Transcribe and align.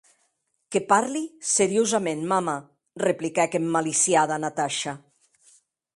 Que 0.75 0.79
parli 0.93 1.21
seriosaments, 1.49 2.25
mama, 2.33 2.57
repliquèc 3.05 3.51
emmaliciada 3.61 4.35
Natasha. 4.47 4.93